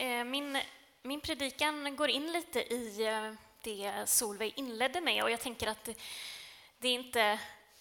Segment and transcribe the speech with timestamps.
[0.00, 0.58] Eh, min,
[1.02, 3.32] min predikan går in lite i eh,
[3.62, 5.94] det Solveig inledde med och jag tänker att det,
[6.78, 7.38] det är inte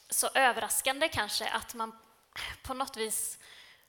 [0.10, 1.96] så överraskande kanske att man
[2.64, 3.40] på något vis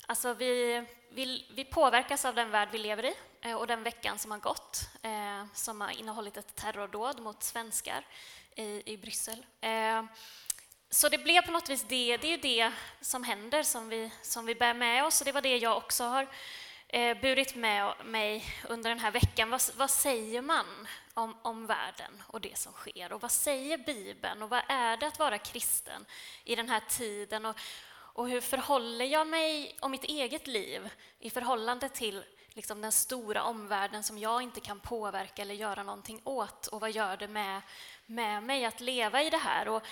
[0.06, 4.18] Alltså vi, vi, vi, påverkas av den värld vi lever i eh, och den veckan
[4.18, 4.88] som har gått
[5.54, 8.06] som har innehållit ett terrordåd mot svenskar
[8.56, 9.46] i, i Bryssel.
[10.90, 14.46] Så det blev på något vis det, det är det som händer som vi, som
[14.46, 16.28] vi bär med oss och det var det jag också har
[16.92, 19.50] eh, burit med mig under den här veckan.
[19.50, 20.66] Vad, vad säger man
[21.14, 23.12] om, om världen och det som sker?
[23.12, 24.42] Och vad säger Bibeln?
[24.42, 26.04] Och vad är det att vara kristen
[26.44, 27.46] i den här tiden?
[27.46, 27.56] Och,
[27.92, 33.42] och hur förhåller jag mig om mitt eget liv i förhållande till liksom, den stora
[33.42, 36.66] omvärlden som jag inte kan påverka eller göra någonting åt?
[36.66, 37.62] Och vad gör det med,
[38.06, 39.68] med mig att leva i det här?
[39.68, 39.82] Och,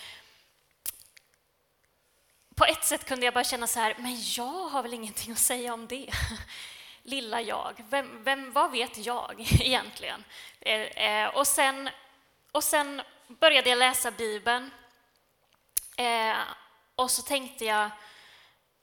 [2.55, 5.39] på ett sätt kunde jag bara känna så här, men jag har väl ingenting att
[5.39, 6.11] säga om det.
[7.03, 7.85] lilla jag.
[7.89, 10.25] Vem, vem, vad vet jag egentligen?
[10.61, 11.91] Eh, eh, och, sen,
[12.53, 14.71] och sen började jag läsa Bibeln.
[15.97, 16.37] Eh,
[16.95, 17.91] och så tänkte jag,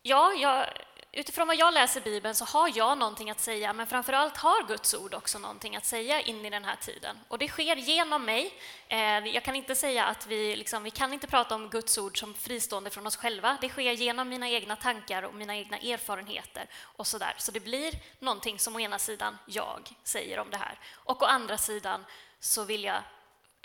[0.02, 0.68] ja, jag,
[1.16, 4.68] utifrån vad jag läser Bibeln så har jag någonting att säga, men framför allt har
[4.68, 7.20] Guds ord också någonting att säga in i den här tiden.
[7.28, 8.54] Och det sker genom mig.
[8.88, 12.20] Eh, jag kan inte säga att vi, liksom, vi kan inte prata om Guds ord
[12.20, 13.58] som fristående från oss själva.
[13.62, 17.34] Det sker genom mina egna tankar och mina egna erfarenheter och så där.
[17.38, 21.26] Så det blir någonting som å ena sidan jag säger om det här och å
[21.26, 22.06] andra sidan
[22.40, 23.02] så vill jag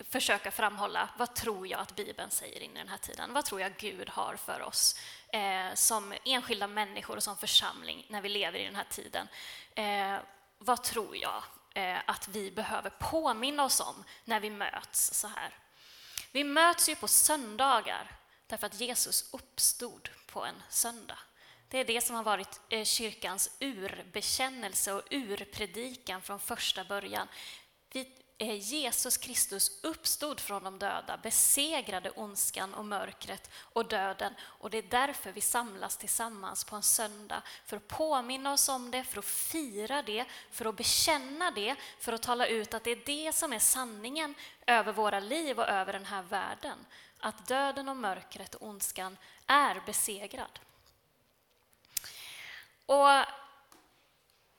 [0.08, 3.32] försöka framhålla vad tror jag att Bibeln säger in i den här tiden?
[3.32, 4.96] Vad tror jag Gud har för oss
[5.32, 9.28] eh, som enskilda människor och som församling när vi lever i den här tiden?
[9.74, 10.18] Eh,
[10.58, 11.42] vad tror jag
[11.74, 15.58] eh, att vi behöver påminna oss om när vi möts så här?
[16.32, 21.18] Vi möts ju på söndagar därför att Jesus uppstod på en söndag.
[21.68, 27.28] Det är det som har varit eh, kyrkans urbekännelse och urpredikan från första början.
[27.92, 34.34] Vi Jesus Kristus uppstod från de döda, besegrade ondskan och mörkret och döden.
[34.40, 38.90] Och det är därför vi samlas tillsammans på en söndag, för att påminna oss om
[38.90, 42.90] det, för att fira det, för att bekänna det, för att tala ut att det
[42.90, 44.34] är det som är sanningen
[44.66, 46.86] över våra liv och över den här världen.
[47.18, 50.60] Att döden och mörkret och ondskan är besegrad.
[52.86, 53.24] Och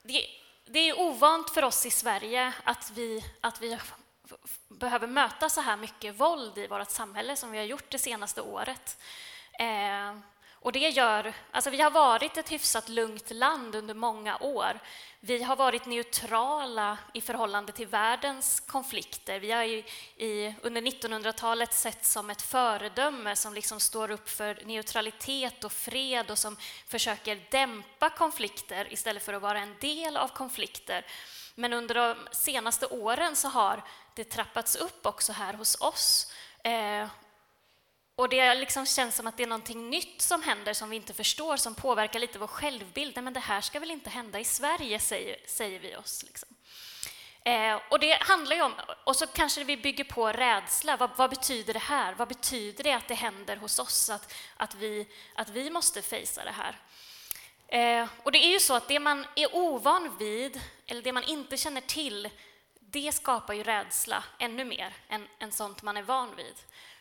[0.04, 0.41] det
[0.74, 3.78] det är ovant för oss i Sverige att vi, att vi
[4.68, 8.42] behöver möta så här mycket våld i vårt samhälle som vi har gjort det senaste
[8.42, 8.98] året.
[9.60, 10.16] Eh,
[10.62, 14.80] och det gör, alltså vi har varit ett hyfsat lugnt land under många år.
[15.20, 19.40] Vi har varit neutrala i förhållande till världens konflikter.
[19.40, 19.86] Vi har i,
[20.18, 26.32] i, under 1900-talet sett som ett föredöme som liksom står upp för neutralitet och fred
[26.32, 26.58] och som
[26.88, 31.06] försöker dämpa konflikter istället för att vara en del av konflikter.
[31.56, 33.84] Men under de senaste åren så har
[34.16, 36.34] det trappats upp också här hos oss.
[36.64, 37.08] Eh,
[38.22, 41.14] och det liksom känns som att det är någonting nytt som händer som vi inte
[41.14, 43.16] förstår, som påverkar lite vår självbild.
[43.16, 46.24] Nej, men det här ska väl inte hända i Sverige, säger, säger vi oss.
[46.24, 46.50] Liksom.
[47.44, 48.74] Eh, och det handlar ju om,
[49.04, 50.98] och så kanske vi bygger på rädsla.
[50.98, 52.14] Vad, vad, betyder det här?
[52.14, 56.44] Vad betyder det att det händer hos oss, att, att, vi, att vi måste fejsa
[56.44, 56.80] det här?
[57.68, 61.24] Eh, och det är ju så att det man är ovan vid, eller det man
[61.24, 62.30] inte känner till,
[62.80, 66.56] det skapar ju rädsla ännu mer än, än sånt man är van vid.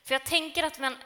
[0.04, 0.96] För jag tänker att, man,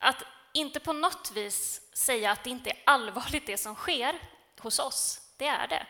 [0.00, 0.22] att
[0.52, 4.14] inte på något vis säga att det inte är allvarligt det som sker
[4.58, 5.86] hos oss, det är det.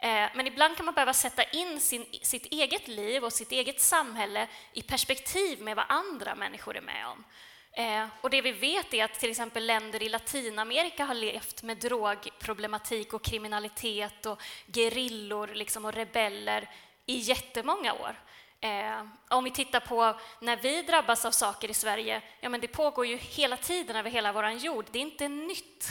[0.00, 3.80] Eh, men ibland kan man behöva sätta in sin, sitt eget liv och sitt eget
[3.80, 7.24] samhälle i perspektiv med vad andra människor är med om.
[7.72, 11.76] Eh, och det vi vet är att till exempel länder i Latinamerika har levt med
[11.76, 16.70] drogproblematik och kriminalitet och gerillor liksom och rebeller
[17.06, 18.20] i jättemånga år.
[18.60, 22.68] Eh, om vi tittar på när vi drabbas av saker i Sverige, ja men det
[22.68, 24.86] pågår ju hela tiden över hela vår jord.
[24.90, 25.88] Det är inte nytt.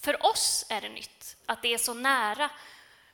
[0.00, 2.50] För oss är det nytt att det är så nära.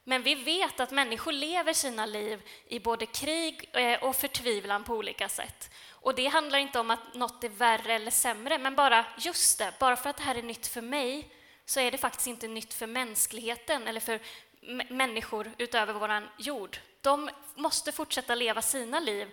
[0.05, 4.95] Men vi vet att människor lever sina liv i både krig eh, och förtvivlan på
[4.95, 5.71] olika sätt.
[5.91, 9.73] Och det handlar inte om att något är värre eller sämre, men bara just det,
[9.79, 11.31] bara för att det här är nytt för mig
[11.65, 14.21] så är det faktiskt inte nytt för mänskligheten eller för
[14.89, 16.79] människor utöver vår jord.
[17.07, 19.31] De måste fortsätta leva sina liv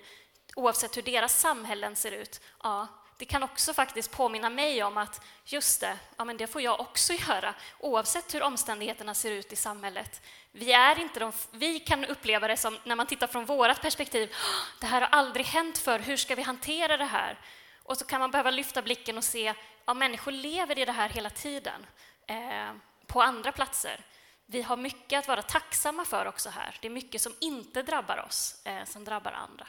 [0.55, 2.41] oavsett hur deras samhällen ser ut.
[2.63, 2.87] Ja,
[3.17, 6.79] det kan också faktiskt påminna mig om att just det, ja, men det får jag
[6.79, 10.21] också göra oavsett hur omständigheterna ser ut i samhället.
[10.51, 14.35] Vi, är inte de, vi kan uppleva det som, när man tittar från vårt perspektiv,
[14.79, 17.39] det här har aldrig hänt för hur ska vi hantera det här?
[17.83, 19.53] Och så kan man behöva lyfta blicken och se,
[19.85, 21.85] ja, människor lever i det här hela tiden,
[22.27, 22.71] eh,
[23.07, 24.05] på andra platser
[24.53, 26.77] vi har mycket att vara tacksamma för också här.
[26.81, 29.67] Det är mycket som inte drabbar oss, eh, som drabbar andra.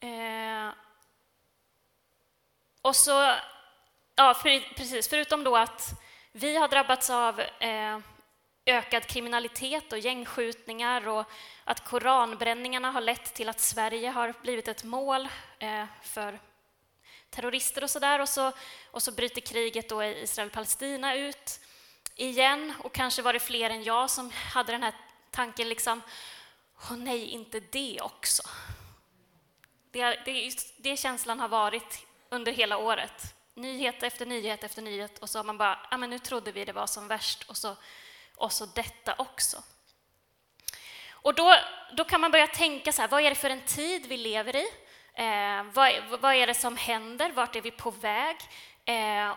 [0.00, 0.74] Eh,
[2.82, 3.34] och så,
[4.14, 6.00] ja för, precis, förutom då att
[6.32, 7.98] vi har drabbats av eh,
[8.66, 11.24] ökad kriminalitet och gängskjutningar och
[11.64, 15.28] att koranbränningarna har lett till att Sverige har blivit ett mål
[15.58, 16.38] eh, för
[17.30, 18.20] terrorister och sådär.
[18.20, 18.52] Och så,
[18.90, 21.60] och så bryter kriget då i Israel-Palestina ut
[22.18, 24.94] igen och kanske var det fler än jag som hade den här
[25.30, 26.02] tanken liksom,
[26.76, 28.42] åh nej, inte det också.
[29.90, 33.34] Det, det, det känslan har varit under hela året.
[33.54, 36.64] Nyhet efter nyhet efter nyhet och så har man bara, ja men nu trodde vi
[36.64, 37.76] det var som värst och så,
[38.36, 39.62] och så detta också.
[41.10, 41.54] Och då,
[41.92, 44.56] då kan man börja tänka så här, vad är det för en tid vi lever
[44.56, 44.66] i?
[45.14, 47.32] Eh, vad, vad, är det som händer?
[47.32, 48.36] Vart är vi på väg?
[48.84, 49.34] Eh,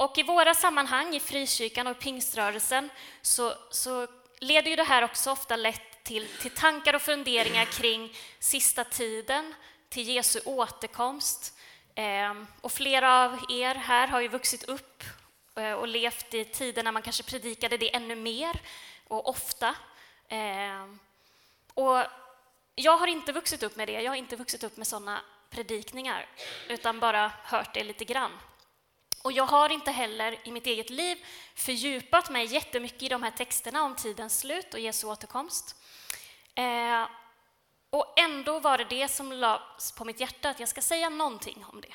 [0.00, 2.90] och i våra sammanhang, i frikyrkan och pingströrelsen,
[3.22, 4.06] så, så
[4.38, 9.54] leder ju det här också ofta lätt till, till tankar och funderingar kring sista tiden,
[9.88, 11.58] till Jesu återkomst.
[11.94, 15.04] Eh, och flera av er här har ju vuxit upp
[15.56, 18.60] eh, och levt i tider när man kanske predikade det ännu mer
[19.08, 19.74] och ofta.
[20.28, 20.86] Eh,
[21.74, 22.04] och
[22.74, 25.20] jag har inte vuxit upp med det, jag har inte vuxit upp med sådana
[25.50, 26.26] predikningar,
[26.68, 28.32] utan bara hört det lite grann.
[29.22, 31.18] Och jag har inte heller i mitt eget liv
[31.54, 35.76] fördjupat mig jättemycket i de här texterna om tidens slut och Jesu återkomst.
[36.54, 37.06] Eh,
[37.90, 41.64] och ändå var det det som lades på mitt hjärta, att jag ska säga någonting
[41.72, 41.94] om det.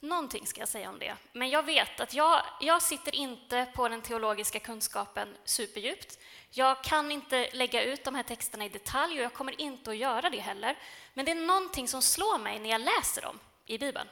[0.00, 1.16] Någonting ska jag säga om det.
[1.32, 6.18] Men jag vet att jag, jag sitter inte på den teologiska kunskapen superdjupt.
[6.50, 9.96] Jag kan inte lägga ut de här texterna i detalj och jag kommer inte att
[9.96, 10.78] göra det heller.
[11.14, 14.08] Men det är någonting som slår mig när jag läser dem i Bibeln.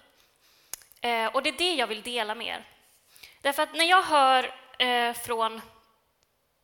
[1.07, 2.65] Eh, och det är det jag vill dela med er.
[3.41, 5.61] Därför att när jag hör eh, från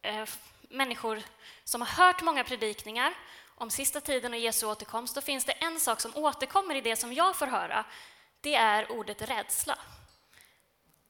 [0.02, 0.28] eh,
[0.62, 1.22] människor
[1.64, 3.14] som har hört många predikningar
[3.54, 6.96] om sista tiden och Jesu återkomst, då finns det en sak som återkommer i det
[6.96, 7.84] som jag får höra.
[8.40, 9.78] Det är ordet rädsla.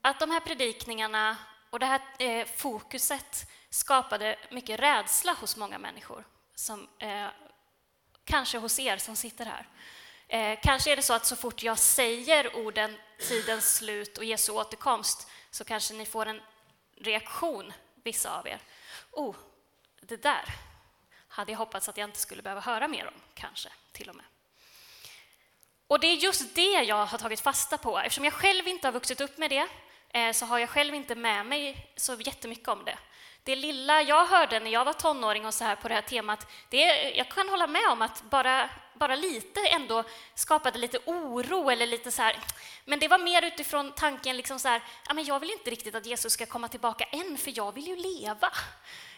[0.01, 1.37] Att de här predikningarna
[1.71, 6.25] och det här eh, fokuset skapade mycket rädsla hos många människor.
[6.55, 7.27] Som, eh,
[8.25, 9.67] kanske hos er som sitter här.
[10.33, 14.53] Eh, kanske är det så att så fort jag säger orden tidens slut och Jesu
[14.53, 16.41] återkomst så kanske ni får en
[16.97, 17.73] reaktion,
[18.05, 18.61] vissa av er.
[19.11, 19.37] Oh,
[20.01, 20.45] det där
[21.29, 24.25] hade jag hoppats att jag inte skulle behöva höra mer om, kanske till och med.
[25.87, 27.99] Och det är just det jag har tagit fasta på.
[27.99, 29.69] Eftersom jag själv inte har vuxit upp med det
[30.09, 32.99] eh, så har jag själv inte med mig så jättemycket om det.
[33.45, 36.47] Det lilla jag hörde när jag var tonåring och så här på det här temat,
[36.69, 40.05] det, jag kan hålla med om att bara, bara lite ändå
[40.35, 42.37] skapade lite oro eller lite så här,
[42.85, 45.95] men det var mer utifrån tanken liksom så här, ja, men jag vill inte riktigt
[45.95, 48.51] att Jesus ska komma tillbaka än, för jag vill ju leva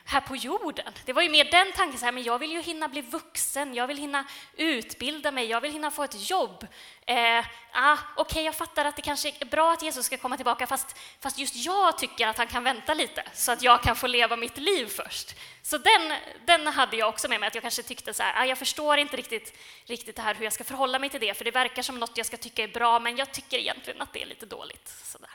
[0.07, 0.93] här på jorden.
[1.05, 3.75] Det var ju mer den tanken, så här, men jag vill ju hinna bli vuxen,
[3.75, 4.25] jag vill hinna
[4.57, 6.67] utbilda mig, jag vill hinna få ett jobb.
[7.07, 7.39] Eh,
[7.73, 10.67] ah, Okej, okay, jag fattar att det kanske är bra att Jesus ska komma tillbaka,
[10.67, 14.07] fast, fast just jag tycker att han kan vänta lite, så att jag kan få
[14.07, 15.37] leva mitt liv först.
[15.63, 16.13] Så den,
[16.45, 18.99] den hade jag också med mig, att jag kanske tyckte så här, ah, jag förstår
[18.99, 21.83] inte riktigt, riktigt det här hur jag ska förhålla mig till det, för det verkar
[21.83, 24.47] som något jag ska tycka är bra, men jag tycker egentligen att det är lite
[24.47, 24.89] dåligt.
[25.05, 25.31] Så där.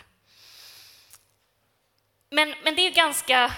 [2.30, 3.52] Men, men det är ganska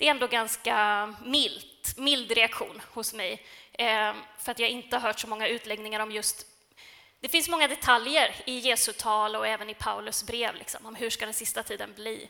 [0.00, 5.00] det är ändå ganska milt, mild reaktion hos mig, eh, för att jag inte har
[5.00, 6.46] hört så många utläggningar om just...
[7.20, 11.10] Det finns många detaljer i Jesu tal och även i Paulus brev liksom, om hur
[11.10, 12.28] ska den sista tiden bli.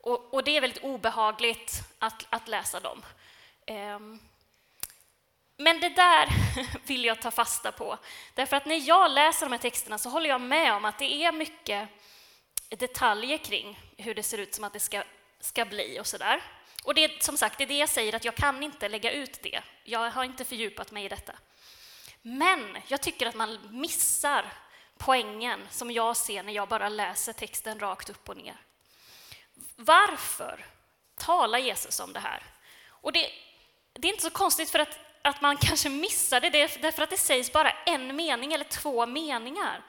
[0.00, 3.02] Och, och det är väldigt obehagligt att, att läsa dem.
[3.66, 3.98] Eh,
[5.56, 6.28] men det där
[6.86, 7.98] vill jag ta fasta på,
[8.34, 11.24] därför att när jag läser de här texterna så håller jag med om att det
[11.24, 11.88] är mycket
[12.68, 15.02] detaljer kring hur det ser ut som att det ska,
[15.40, 16.42] ska bli och sådär.
[16.84, 19.12] Och det är som sagt, det är det jag säger, att jag kan inte lägga
[19.12, 19.62] ut det.
[19.84, 21.32] Jag har inte fördjupat mig i detta.
[22.22, 24.52] Men jag tycker att man missar
[24.98, 28.56] poängen som jag ser när jag bara läser texten rakt upp och ner.
[29.76, 30.66] Varför
[31.16, 32.42] talar Jesus om det här?
[32.88, 33.30] Och det,
[33.92, 37.16] det är inte så konstigt för att, att man kanske missar det, därför att det
[37.16, 39.82] sägs bara en mening eller två meningar.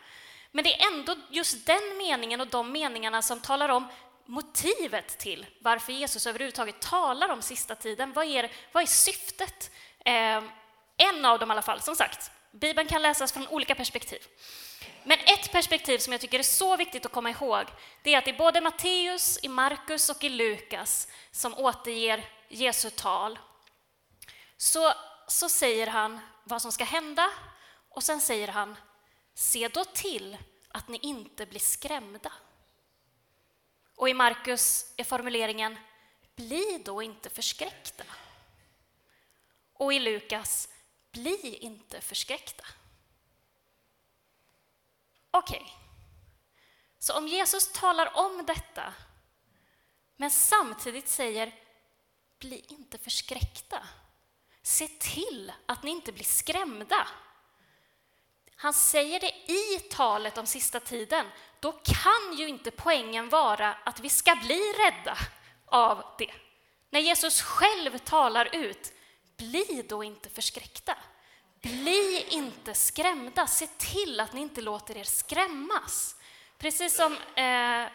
[0.51, 3.87] Men det är ändå just den meningen och de meningarna som talar om
[4.25, 8.13] motivet till varför Jesus överhuvudtaget talar om sista tiden.
[8.13, 9.71] Vad är, vad är syftet?
[10.05, 10.43] Eh,
[10.97, 14.19] en av dem i alla fall, som sagt, Bibeln kan läsas från olika perspektiv.
[15.03, 17.65] Men ett perspektiv som jag tycker är så viktigt att komma ihåg,
[18.03, 23.39] det är att i både Matteus, i Markus och i Lukas, som återger Jesu tal,
[24.57, 24.93] så,
[25.27, 27.29] så säger han vad som ska hända
[27.89, 28.75] och sen säger han,
[29.33, 30.37] se då till
[30.71, 32.31] att ni inte blir skrämda.
[34.01, 35.77] Och i Markus är formuleringen
[36.35, 38.03] bli då inte förskräckta.
[39.73, 40.69] Och i Lukas,
[41.11, 42.63] bli inte förskräckta.
[45.31, 45.73] Okej, okay.
[46.99, 48.93] så om Jesus talar om detta,
[50.15, 51.55] men samtidigt säger
[52.39, 53.87] bli inte förskräckta.
[54.61, 57.07] Se till att ni inte blir skrämda.
[58.61, 61.25] Han säger det i talet om sista tiden.
[61.59, 65.17] Då kan ju inte poängen vara att vi ska bli rädda
[65.65, 66.33] av det.
[66.89, 68.93] När Jesus själv talar ut,
[69.37, 70.97] bli då inte förskräckta.
[71.61, 73.47] Bli inte skrämda.
[73.47, 76.15] Se till att ni inte låter er skrämmas.
[76.57, 77.87] Precis som eh,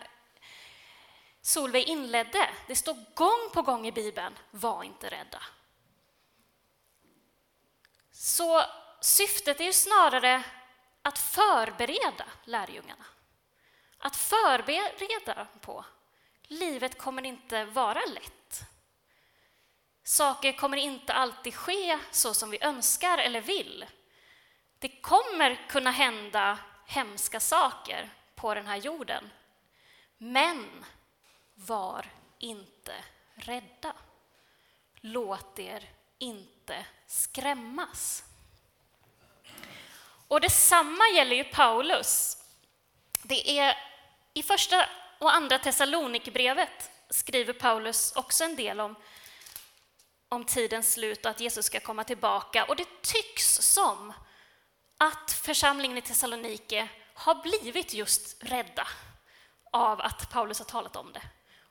[1.42, 5.42] Solveig inledde, det står gång på gång i Bibeln, var inte rädda.
[8.12, 8.62] Så
[9.07, 10.43] syftet är ju snarare
[11.03, 13.05] att förbereda lärjungarna.
[13.99, 15.85] Att förbereda på
[16.43, 18.61] livet kommer inte vara lätt.
[20.03, 23.87] Saker kommer inte alltid ske så som vi önskar eller vill.
[24.79, 29.31] Det kommer kunna hända hemska saker på den här jorden.
[30.19, 30.85] Men
[31.55, 32.07] var
[32.39, 32.95] inte
[33.35, 33.93] rädda.
[34.95, 38.25] Låt er inte skrämmas.
[40.28, 42.37] Och detsamma gäller ju Paulus.
[43.23, 43.76] Det är
[44.35, 48.95] i första och andra Thessalonikerbrevet skriver Paulus också en del om,
[50.28, 52.64] om tidens slut och att Jesus ska komma tillbaka.
[52.64, 54.12] Och det tycks som
[54.99, 58.88] att församlingen i Thessalonike har blivit just rädda
[59.73, 61.23] av att Paulus har talat om det.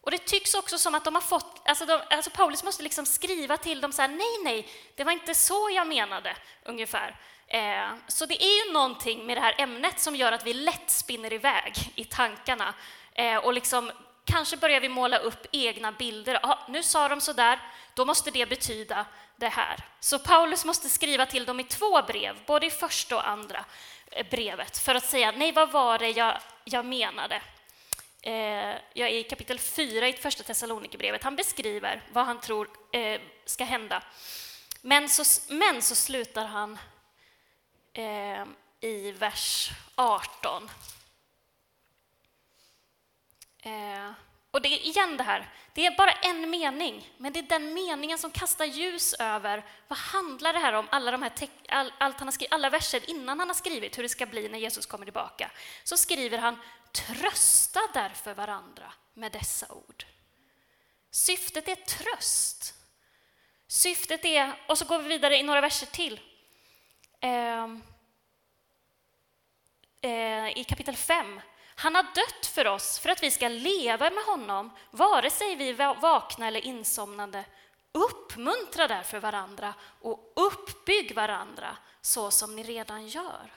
[0.01, 3.05] Och det tycks också som att de har fått, alltså, de, alltså Paulus måste liksom
[3.05, 7.19] skriva till dem så här, nej, nej, det var inte så jag menade, ungefär.
[7.47, 10.89] Eh, så det är ju någonting med det här ämnet som gör att vi lätt
[10.89, 12.73] spinner iväg i tankarna
[13.13, 13.91] eh, och liksom
[14.25, 16.39] kanske börjar vi måla upp egna bilder.
[16.43, 17.59] Ah, nu sa de så där,
[17.93, 19.79] då måste det betyda det här.
[19.99, 23.65] Så Paulus måste skriva till dem i två brev, både i första och andra
[24.11, 27.41] eh, brevet, för att säga nej, vad var det jag, jag menade?
[28.21, 31.23] Eh, är i kapitel 4 i första Thessalonikerbrevet.
[31.23, 34.03] Han beskriver vad han tror eh, ska hända.
[34.81, 35.23] Men så,
[35.53, 36.77] men så slutar han
[37.95, 38.45] eh,
[38.79, 40.69] i vers 18.
[43.59, 44.11] Eh,
[44.51, 47.73] och det är igen det här, det är bara en mening, men det är den
[47.73, 51.31] meningen som kastar ljus över vad handlar det här om, alla, de här
[51.69, 54.49] all, allt han har skrivit, alla verser innan han har skrivit hur det ska bli
[54.49, 55.51] när Jesus kommer tillbaka.
[55.83, 56.57] Så skriver han
[56.91, 60.05] Trösta därför varandra med dessa ord.
[61.11, 62.73] Syftet är tröst.
[63.67, 66.19] Syftet är, och så går vi vidare i några verser till.
[67.25, 67.63] Eh,
[70.01, 71.41] eh, I kapitel 5.
[71.75, 75.69] Han har dött för oss för att vi ska leva med honom, vare sig vi
[75.69, 77.45] är vakna eller insomnade.
[77.91, 83.53] Uppmuntra därför varandra och uppbygg varandra så som ni redan gör.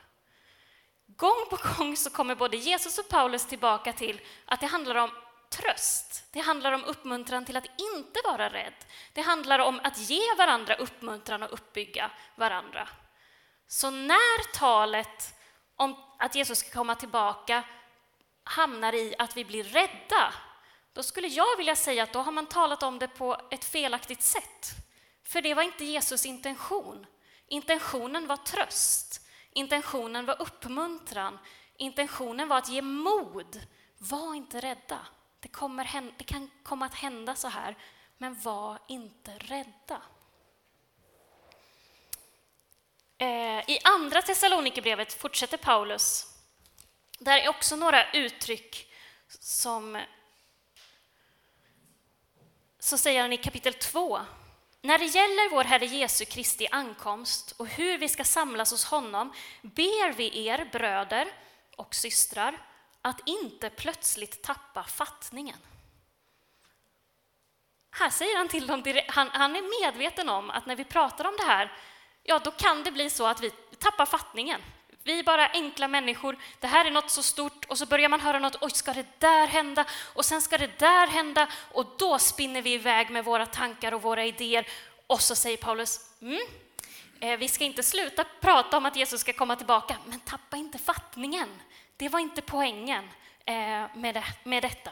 [1.07, 5.11] Gång på gång så kommer både Jesus och Paulus tillbaka till att det handlar om
[5.51, 6.25] tröst.
[6.33, 8.75] Det handlar om uppmuntran till att inte vara rädd.
[9.13, 12.89] Det handlar om att ge varandra uppmuntran och uppbygga varandra.
[13.69, 15.35] Så när talet
[15.77, 17.65] om att Jesus ska komma tillbaka
[18.45, 20.35] hamnar i att vi blir rädda,
[20.93, 24.23] då skulle jag vilja säga att då har man talat om det på ett felaktigt
[24.23, 24.71] sätt.
[25.23, 27.07] För det var inte Jesus intention.
[27.47, 29.29] Intentionen var tröst.
[29.51, 31.39] Intentionen var uppmuntran.
[31.77, 33.67] Intentionen var att ge mod.
[33.99, 34.99] Var inte rädda.
[35.41, 37.77] Det, kommer, det kan komma att hända så här,
[38.19, 39.69] men var inte rädda.
[39.97, 40.03] Eh,
[43.19, 46.27] Eh, I andra Thessalonikerbrevet fortsätter Paulus.
[47.19, 48.93] Där är också några uttryck
[49.29, 50.03] som...
[52.79, 54.21] Så säger han i kapitel 2
[54.83, 59.33] när det gäller vår Herre Jesu Kristi ankomst och hur vi ska samlas hos honom
[59.63, 61.29] ber vi er bröder
[61.77, 62.67] och systrar
[63.03, 65.59] att inte plötsligt tappa fattningen.
[67.91, 71.37] Här säger han till dem, han, han är medveten om att när vi pratar om
[71.37, 71.73] det här,
[72.29, 74.61] ja då kan det bli så att vi tappar fattningen.
[75.03, 78.21] Vi är bara enkla människor, det här är något så stort och så börjar man
[78.21, 79.85] höra något, oj, ska det där hända?
[80.15, 84.03] Och sen ska det där hända och då spinner vi iväg med våra tankar och
[84.03, 84.67] våra idéer.
[85.07, 86.41] Och så säger Paulus, mm,
[87.21, 90.79] eh, vi ska inte sluta prata om att Jesus ska komma tillbaka, men tappa inte
[90.79, 91.49] fattningen.
[91.97, 93.05] Det var inte poängen
[93.45, 94.91] eh, med, det, med detta.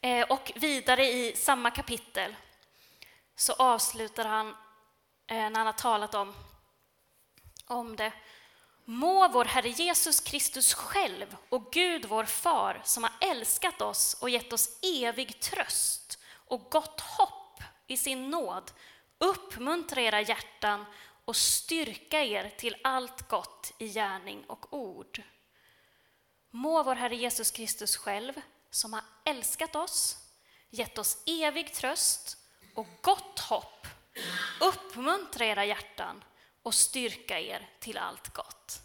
[0.00, 2.36] Eh, och vidare i samma kapitel
[3.36, 4.54] så avslutar han,
[5.30, 6.34] Eh, när han har talat om,
[7.66, 8.12] om det,
[8.84, 14.30] Må vår Herre Jesus Kristus själv och Gud vår far, som har älskat oss och
[14.30, 18.72] gett oss evig tröst och gott hopp i sin nåd
[19.18, 20.84] uppmuntra era hjärtan
[21.24, 25.22] och styrka er till allt gott i gärning och ord.
[26.50, 28.32] Må vår Herre Jesus Kristus själv,
[28.70, 30.16] som har älskat oss,
[30.70, 32.36] gett oss evig tröst
[32.74, 33.86] och gott hopp,
[34.60, 36.24] uppmuntra era hjärtan
[36.62, 38.80] och styrka er till allt gott.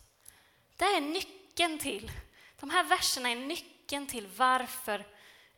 [0.75, 2.12] Det är nyckeln till,
[2.60, 5.00] de här verserna är nyckeln till varför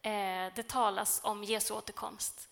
[0.02, 2.50] eh, det talas om Jesu återkomst.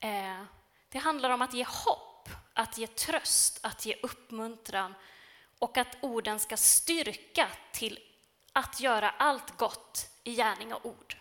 [0.00, 0.42] Eh,
[0.88, 4.94] det handlar om att ge hopp, att ge tröst, att ge uppmuntran
[5.58, 7.98] och att orden ska styrka till
[8.52, 11.16] att göra allt gott i gärning och ord.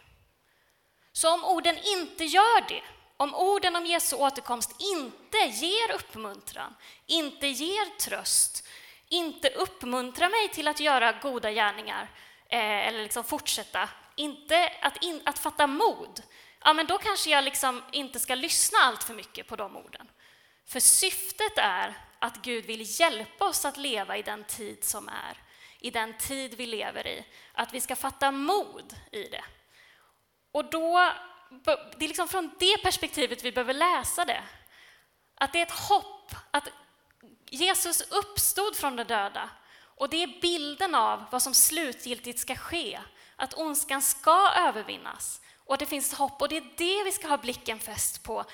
[1.12, 2.84] Så om orden inte gör det,
[3.18, 8.68] om orden om Jesu återkomst inte ger uppmuntran, inte ger tröst,
[9.10, 12.12] inte uppmuntrar mig till att göra goda gärningar
[12.50, 16.22] eh, eller liksom fortsätta, inte att, in, att fatta mod,
[16.64, 20.08] ja, men då kanske jag liksom inte ska lyssna allt för mycket på de orden.
[20.68, 25.38] För syftet är att Gud vill hjälpa oss att leva i den tid som är,
[25.80, 29.44] i den tid vi lever i, att vi ska fatta mod i det.
[30.52, 31.12] Och då,
[31.98, 34.44] det är liksom från det perspektivet vi behöver läsa det.
[35.36, 36.68] Att det är ett hopp, att
[37.50, 39.50] Jesus uppstod från de döda.
[39.98, 43.00] Och det är bilden av vad som slutgiltigt ska ske,
[43.36, 45.42] att ondskan ska övervinnas.
[45.66, 48.46] Och det finns hopp och det är det vi ska ha blicken fäst på.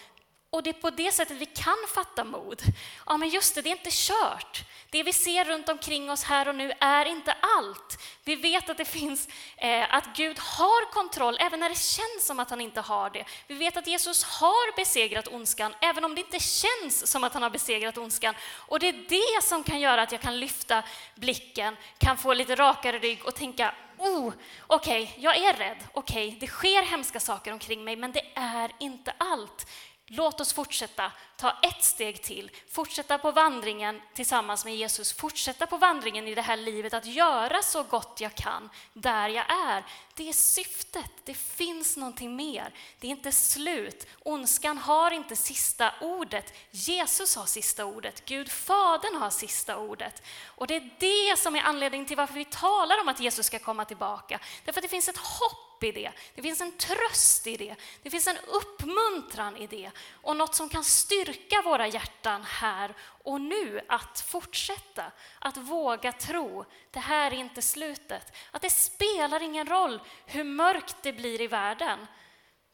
[0.54, 2.62] Och det är på det sättet vi kan fatta mod.
[3.06, 4.64] Ja, men just det, det är inte kört.
[4.90, 7.98] Det vi ser runt omkring oss här och nu är inte allt.
[8.24, 9.28] Vi vet att det finns,
[9.58, 13.26] eh, att Gud har kontroll, även när det känns som att han inte har det.
[13.48, 17.44] Vi vet att Jesus har besegrat ondskan, även om det inte känns som att han
[17.44, 18.36] har besegrat ondskan.
[18.44, 20.84] Och det är det som kan göra att jag kan lyfta
[21.16, 24.34] blicken, kan få lite rakare rygg och tänka, oh,
[24.68, 28.24] okej, okay, jag är rädd, okej, okay, det sker hemska saker omkring mig, men det
[28.36, 29.68] är inte allt.
[30.14, 35.78] Låt oss fortsätta, ta ett steg till, fortsätta på vandringen tillsammans med Jesus, fortsätta på
[35.78, 39.86] vandringen i det här livet, att göra så gott jag kan där jag är.
[40.16, 42.74] Det är syftet, det finns någonting mer.
[43.00, 44.08] Det är inte slut.
[44.24, 46.54] Ondskan har inte sista ordet.
[46.72, 48.26] Jesus har sista ordet.
[48.26, 50.24] Gud, Fadern har sista ordet.
[50.46, 53.60] Och det är det som är anledningen till varför vi talar om att Jesus ska
[53.60, 54.40] komma tillbaka.
[54.66, 56.12] Därför att det finns ett hopp i det.
[56.36, 57.76] Det finns en tröst i det.
[58.04, 62.94] Det finns en uppmuntran i det och något som kan styrka våra hjärtan här
[63.24, 66.66] och nu att fortsätta, att våga tro.
[66.92, 68.34] Det här är inte slutet.
[68.52, 72.08] Att det spelar ingen roll hur mörkt det blir i världen.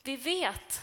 [0.04, 0.82] Vi vet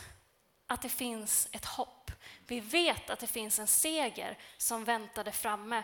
[0.66, 2.10] att det finns ett hopp.
[2.46, 5.82] Vi vet att det finns en seger som väntade framme.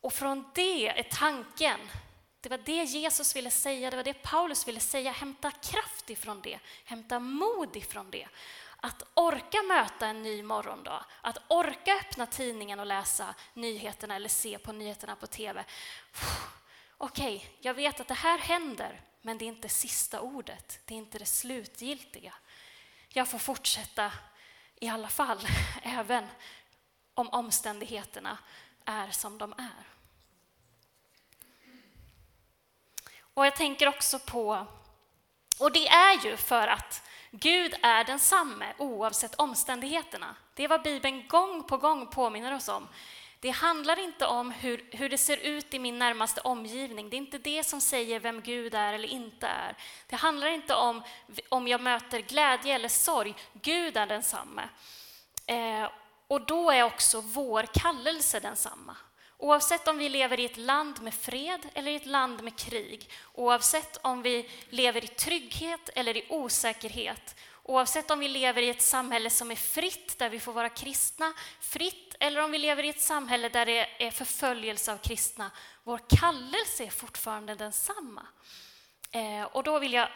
[0.00, 1.80] Och från det är tanken
[2.44, 5.10] det var det Jesus ville säga, det var det Paulus ville säga.
[5.10, 8.28] Hämta kraft ifrån det, hämta mod ifrån det.
[8.76, 14.58] Att orka möta en ny morgondag, att orka öppna tidningen och läsa nyheterna eller se
[14.58, 15.64] på nyheterna på TV.
[17.04, 20.94] Okej, okay, jag vet att det här händer, men det är inte sista ordet, det
[20.94, 22.34] är inte det slutgiltiga.
[23.08, 24.12] Jag får fortsätta
[24.80, 25.38] i alla fall,
[25.82, 26.26] även
[27.14, 28.38] om omständigheterna
[28.84, 29.84] är som de är.
[33.34, 34.66] Och jag tänker också på,
[35.58, 40.36] och det är ju för att Gud är densamme oavsett omständigheterna.
[40.54, 42.88] Det är vad Bibeln gång på gång påminner oss om.
[43.44, 47.10] Det handlar inte om hur, hur det ser ut i min närmaste omgivning.
[47.10, 49.76] Det är inte det som säger vem Gud är eller inte är.
[50.06, 51.02] Det handlar inte om
[51.48, 53.34] om jag möter glädje eller sorg.
[53.52, 54.62] Gud är densamme.
[55.46, 55.88] Eh,
[56.26, 58.96] och då är också vår kallelse densamma.
[59.38, 63.10] Oavsett om vi lever i ett land med fred eller i ett land med krig,
[63.34, 68.82] oavsett om vi lever i trygghet eller i osäkerhet, oavsett om vi lever i ett
[68.82, 72.88] samhälle som är fritt, där vi får vara kristna fritt, eller om vi lever i
[72.88, 75.50] ett samhälle där det är förföljelse av kristna,
[75.82, 78.26] vår kallelse är fortfarande densamma.
[79.10, 80.08] Eh, och då vill jag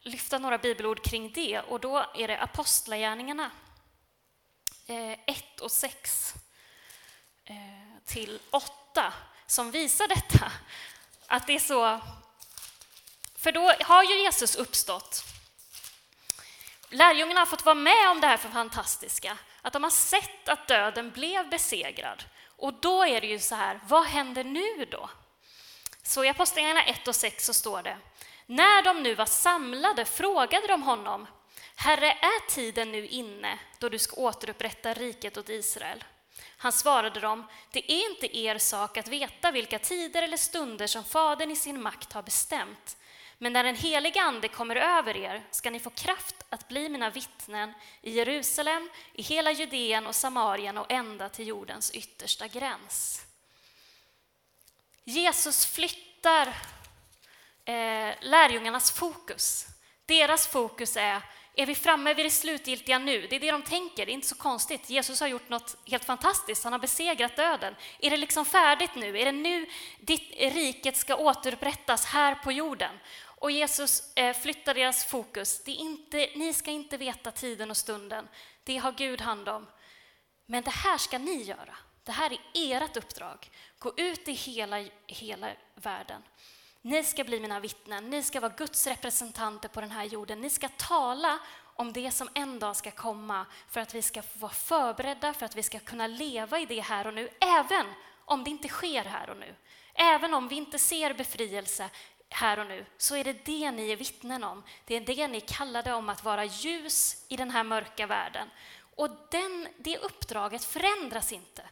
[0.00, 3.50] lyfta några bibelord kring det, och då är det Apostlagärningarna
[4.86, 4.88] 1
[5.26, 6.34] eh, och 6
[7.44, 7.54] eh,
[8.04, 9.12] till 8
[9.46, 10.52] som visar detta.
[11.26, 12.00] Att det är så...
[13.36, 15.33] För då har ju Jesus uppstått.
[16.94, 20.68] Lärjungarna har fått vara med om det här för fantastiska, att de har sett att
[20.68, 22.24] döden blev besegrad.
[22.56, 25.10] Och då är det ju så här, vad händer nu då?
[26.02, 27.98] Så i Apostlagärningarna 1 och 6 så står det,
[28.46, 31.26] när de nu var samlade frågade de honom,
[31.76, 36.04] Herre, är tiden nu inne då du ska återupprätta riket åt Israel?
[36.56, 41.04] Han svarade dem, det är inte er sak att veta vilka tider eller stunder som
[41.04, 42.96] Fadern i sin makt har bestämt,
[43.38, 47.10] men när den helige Ande kommer över er ska ni få kraft att bli mina
[47.10, 53.26] vittnen i Jerusalem, i hela Judeen och Samarien och ända till jordens yttersta gräns.
[55.04, 56.46] Jesus flyttar
[57.64, 59.66] eh, lärjungarnas fokus.
[60.06, 61.22] Deras fokus är
[61.56, 63.26] är vi framme vid det slutgiltiga nu?
[63.26, 64.90] Det är det de tänker, det är inte så konstigt.
[64.90, 67.74] Jesus har gjort något helt fantastiskt, han har besegrat döden.
[67.98, 69.18] Är det liksom färdigt nu?
[69.18, 69.66] Är det nu
[70.00, 72.98] ditt riket ska återupprättas här på jorden?
[73.44, 75.62] Och Jesus eh, flyttar deras fokus.
[75.64, 78.28] Det är inte, ni ska inte veta tiden och stunden,
[78.64, 79.66] det har Gud hand om.
[80.46, 81.76] Men det här ska ni göra.
[82.04, 83.50] Det här är ert uppdrag.
[83.78, 86.22] Gå ut i hela, hela världen.
[86.86, 90.40] Ni ska bli mina vittnen, ni ska vara Guds representanter på den här jorden.
[90.40, 91.38] Ni ska tala
[91.74, 95.56] om det som en dag ska komma för att vi ska vara förberedda, för att
[95.56, 97.86] vi ska kunna leva i det här och nu, även
[98.24, 99.54] om det inte sker här och nu.
[99.94, 101.90] Även om vi inte ser befrielse
[102.28, 104.62] här och nu, så är det det ni är vittnen om.
[104.84, 108.50] Det är det ni kallade om att vara ljus i den här mörka världen.
[108.96, 111.62] Och den, det uppdraget förändras inte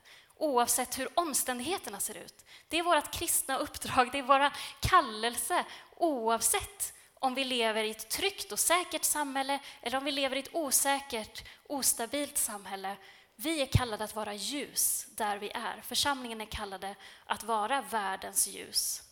[0.43, 2.45] oavsett hur omständigheterna ser ut.
[2.69, 5.65] Det är vårt kristna uppdrag, det är vår kallelse
[5.97, 10.39] oavsett om vi lever i ett tryggt och säkert samhälle eller om vi lever i
[10.39, 12.97] ett osäkert, ostabilt samhälle.
[13.37, 15.81] Vi är kallade att vara ljus där vi är.
[15.83, 16.95] Församlingen är kallade
[17.27, 19.03] att vara världens ljus.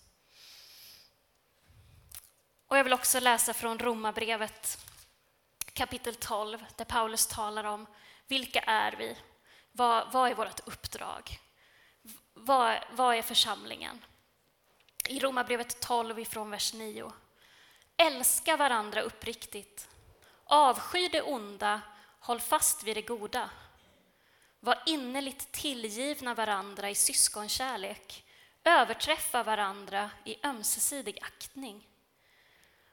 [2.67, 4.79] Och jag vill också läsa från Romarbrevet
[5.73, 7.87] kapitel 12 där Paulus talar om
[8.27, 9.17] vilka är vi?
[9.81, 11.39] Vad, vad är vårt uppdrag?
[12.35, 14.05] Vad, vad är församlingen?
[15.09, 17.13] I Romarbrevet 12 ifrån vers 9.
[17.97, 19.89] Älska varandra uppriktigt.
[20.45, 21.81] Avsky det onda,
[22.21, 23.51] håll fast vid det goda.
[24.61, 28.25] Var innerligt tillgivna varandra i syskonkärlek.
[28.65, 31.90] Överträffa varandra i ömsesidig aktning.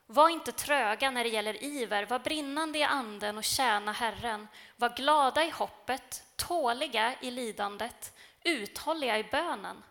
[0.10, 4.48] Var inte tröga när det gäller iver, var brinnande i anden och tjäna Herren.
[4.76, 9.84] Var glada i hoppet, tåliga i lidandet, uthålliga i bönen.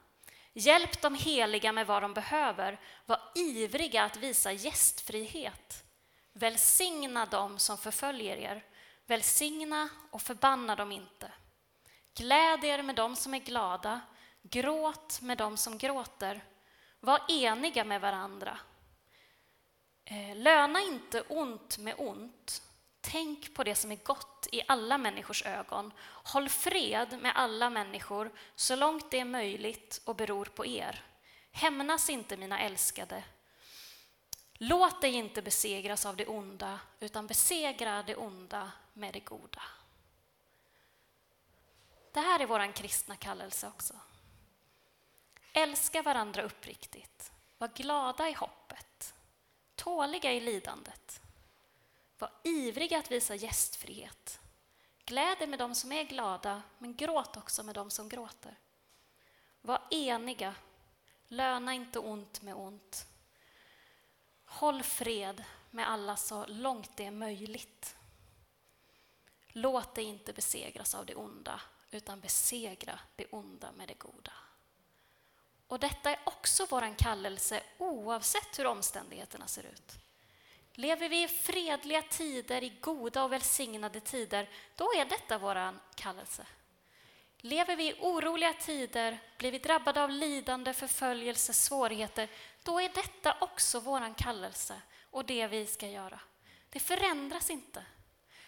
[0.53, 5.85] Hjälp de heliga med vad de behöver, var ivriga att visa gästfrihet.
[6.33, 8.65] Välsigna dem som förföljer er,
[9.07, 11.33] välsigna och förbanna dem inte.
[12.15, 14.01] Gläd er med dem som är glada,
[14.43, 16.45] gråt med dem som gråter.
[17.01, 18.59] Var eniga med varandra
[20.09, 22.63] Eh, löna inte ont med ont.
[23.01, 25.93] Tänk på det som är gott i alla människors ögon.
[26.01, 31.05] Håll fred med alla människor så långt det är möjligt och beror på er.
[31.53, 33.25] Hämnas inte, mina älskade.
[34.53, 39.63] Låt dig inte besegras av det onda, utan besegra det onda med det goda.
[42.13, 43.95] Det här är vår kristna kallelse också.
[45.53, 47.33] Älska varandra uppriktigt.
[47.59, 48.66] Var glada i hopp
[49.87, 51.21] tåliga i lidandet.
[52.19, 54.41] Var ivriga att visa gästfrihet.
[55.05, 58.59] Gläd med dem som är glada, men gråt också med dem som gråter.
[59.61, 60.55] Var eniga,
[61.29, 63.07] löna inte ont med ont.
[64.45, 67.97] Håll fred med alla så långt det är möjligt.
[69.49, 74.33] Låt dig inte besegras av det onda, utan besegra det onda med det goda.
[75.69, 79.93] Och detta är också vår kallelse oavsett hur omständigheterna ser ut.
[80.73, 86.47] Lever vi i fredliga tider, i goda och välsignade tider, då är detta vår kallelse.
[87.39, 92.29] Lever vi i oroliga tider, blir vi drabbade av lidande, förföljelse, svårigheter,
[92.63, 96.21] då är detta också vår kallelse och det vi ska göra.
[96.71, 97.85] Det förändras inte.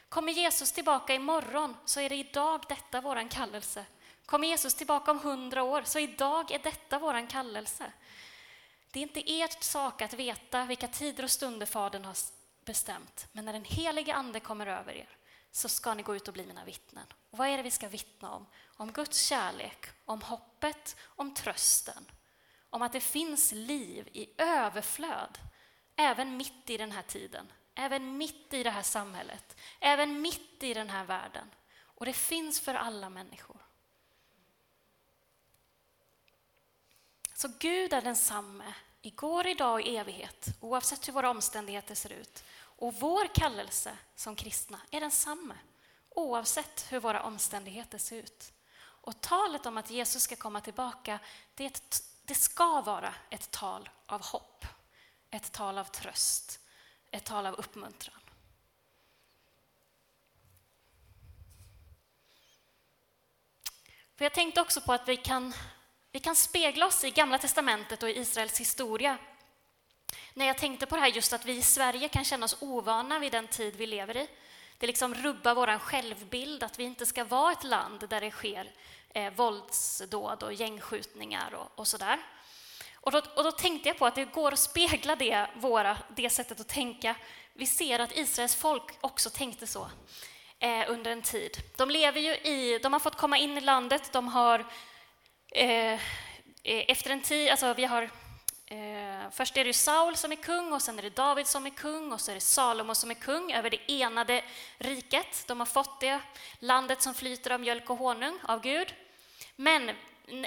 [0.09, 3.85] Kommer Jesus tillbaka imorgon så är det idag detta vår kallelse.
[4.29, 7.93] Kommer Jesus tillbaka om hundra år, så idag är detta vår kallelse.
[8.91, 12.17] Det är inte ert sak att veta vilka tider och stunder Fadern har
[12.65, 15.09] bestämt, men när den helige Ande kommer över er
[15.51, 17.07] så ska ni gå ut och bli mina vittnen.
[17.31, 18.47] Och vad är det vi ska vittna om?
[18.77, 22.11] Om Guds kärlek, om hoppet, om trösten,
[22.71, 25.39] om att det finns liv i överflöd,
[25.97, 30.75] även mitt i den här tiden, även mitt i det här samhället, även mitt i
[30.75, 31.55] den här världen.
[31.79, 33.68] Och det finns för alla människor.
[37.39, 42.45] Så Gud är densamme igår, idag och i evighet, oavsett hur våra omständigheter ser ut.
[42.55, 45.55] Och vår kallelse som kristna är densamme,
[46.11, 48.53] oavsett hur våra omständigheter ser ut.
[48.79, 51.19] Och talet om att Jesus ska komma tillbaka,
[51.55, 54.65] det, ett, det ska vara ett tal av hopp,
[55.31, 56.61] ett tal av tröst,
[57.11, 58.21] ett tal av uppmuntran.
[64.17, 65.55] För jag tänkte också på att vi kan
[66.19, 69.19] vi kan spegla oss i Gamla testamentet och i Israels historia.
[70.35, 73.19] när jag tänkte på det här just att vi i Sverige kan känna oss ovana
[73.19, 74.29] vid den tid vi lever i.
[74.79, 78.71] Det liksom rubbar vår självbild, att vi inte ska vara ett land där det sker
[79.15, 82.19] eh, våldsdåd och gängskjutningar och, och sådär.
[82.95, 86.31] Och då, och då, tänkte jag på att det går att spegla det, våra, det
[86.31, 87.17] sättet att tänka.
[87.53, 89.91] Vi ser att Israels folk också tänkte så
[90.59, 91.63] eh, under en tid.
[91.77, 94.67] De lever ju i, de har fått komma in i landet, de har
[95.51, 95.99] Eh, eh,
[96.63, 98.11] efter en tid, alltså vi har
[98.71, 101.71] Eh, först är det Saul som är kung, och sen är det David som är
[101.71, 104.45] kung, och så är det Salomo som är kung över det enade
[104.79, 105.45] riket.
[105.47, 106.21] De har fått det
[106.59, 108.95] landet som flyter av mjölk och honung av Gud.
[109.57, 109.91] Men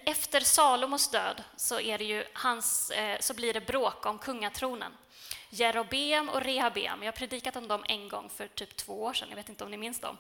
[0.06, 4.92] efter Salomos död så, är det ju hans, eh, så blir det bråk om kungatronen.
[5.50, 7.04] Jerobeam och Rehabeam.
[7.04, 9.64] Jag har predikat om dem en gång för typ två år sedan, jag vet inte
[9.64, 10.18] om ni minns dem.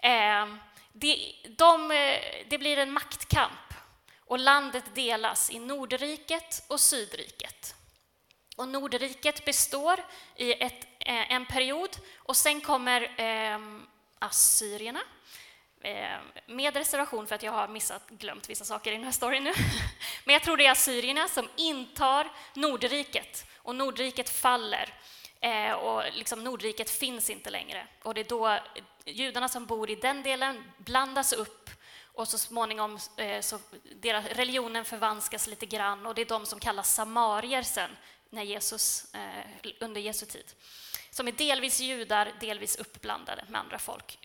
[0.00, 0.46] Eh,
[0.92, 3.52] det, de, eh, det blir en maktkamp
[4.26, 7.74] och landet delas i Nordriket och Sydriket.
[8.56, 10.04] Och Nordriket består
[10.36, 13.58] i ett, eh, en period och sen kommer eh,
[14.18, 15.00] assyrierna
[15.80, 19.44] eh, med reservation för att jag har missat, glömt vissa saker i den här storyn
[19.44, 19.52] nu.
[20.24, 24.94] Men jag tror det är assyrierna som intar Nordriket och Nordriket faller
[25.40, 27.86] eh, och liksom Nordriket finns inte längre.
[28.02, 28.58] Och det är då
[29.04, 31.70] judarna som bor i den delen blandas upp
[32.16, 33.58] och så småningom eh, så
[34.00, 37.90] deras, religionen förvanskas lite grann och det är de som kallas samarier sen
[38.30, 40.54] när Jesus, eh, under Jesu tid.
[41.10, 44.18] Som är delvis judar, delvis uppblandade med andra folk.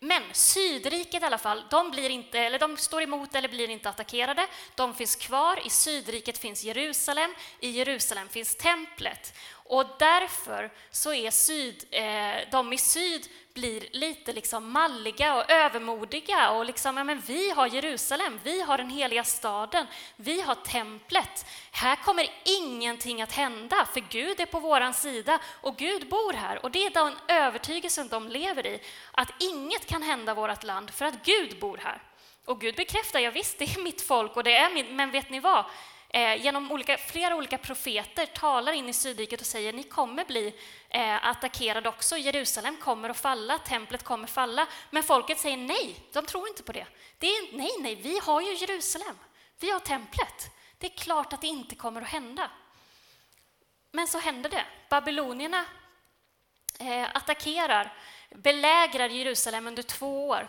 [0.00, 3.88] Men Sydriket i alla fall, de, blir inte, eller de står emot eller blir inte
[3.88, 4.46] attackerade.
[4.74, 5.66] De finns kvar.
[5.66, 7.34] I Sydriket finns Jerusalem.
[7.60, 9.34] I Jerusalem finns templet.
[9.66, 16.50] Och därför så är syd, eh, de i syd blir lite liksom malliga och övermodiga
[16.50, 21.46] och liksom, ja, men vi har Jerusalem, vi har den heliga staden, vi har templet.
[21.70, 26.64] Här kommer ingenting att hända, för Gud är på vår sida och Gud bor här.
[26.64, 28.80] Och det är den övertygelsen de lever i,
[29.12, 32.02] att inget kan hända vårt land för att Gud bor här.
[32.44, 35.30] Och Gud bekräftar, ja visst, det är mitt folk och det är min, men vet
[35.30, 35.64] ni vad?
[36.14, 40.54] Eh, genom olika, flera olika profeter talar in i Sydriket och säger ni kommer bli
[40.88, 42.16] eh, attackerade också.
[42.16, 44.66] Jerusalem kommer att falla, templet kommer falla.
[44.90, 46.86] Men folket säger nej, de tror inte på det.
[47.18, 49.18] det är, nej, nej, vi har ju Jerusalem.
[49.60, 50.50] Vi har templet.
[50.78, 52.50] Det är klart att det inte kommer att hända.
[53.92, 54.64] Men så händer det.
[54.88, 55.64] Babylonierna
[56.78, 57.92] eh, attackerar,
[58.30, 60.48] belägrar Jerusalem under två år.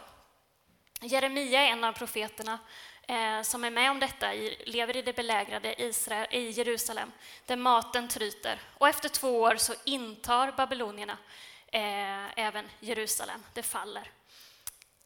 [1.02, 2.60] Jeremia är en av profeterna
[3.08, 4.32] eh, som är med om detta
[4.66, 7.12] lever i det belägrade Israel, i Jerusalem,
[7.46, 8.60] där maten tryter.
[8.78, 11.18] Och efter två år så intar babylonierna
[11.68, 13.44] eh, även Jerusalem.
[13.54, 14.12] Det faller.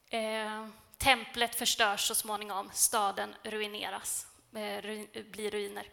[0.09, 4.81] Eh, templet förstörs så småningom, staden ruineras, eh,
[5.23, 5.87] blir ruiner.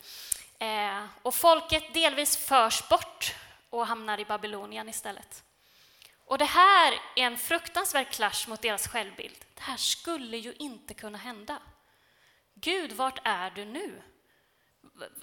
[0.58, 3.34] Eh, och folket delvis förs bort
[3.70, 5.42] och hamnar i Babylonien istället.
[6.24, 9.44] Och det här är en fruktansvärd clash mot deras självbild.
[9.54, 11.58] Det här skulle ju inte kunna hända.
[12.60, 14.02] Gud, vart är du nu?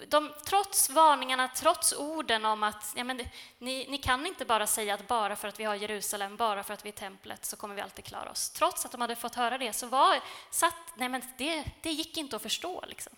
[0.07, 3.17] De, trots varningarna, trots orden om att ja, men,
[3.57, 6.73] ni, ni, kan inte bara säga att bara för att vi har Jerusalem, bara för
[6.73, 8.49] att vi är templet, så kommer vi alltid klara oss.
[8.49, 10.19] Trots att de hade fått höra det så var
[10.51, 12.83] satt, nej men det, det gick inte att förstå.
[12.87, 13.13] Liksom.